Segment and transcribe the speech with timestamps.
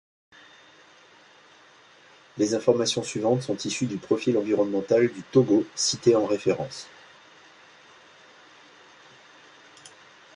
[2.39, 6.87] Les informations suivantes sont issues du profil environnemental du Togo cité en référence.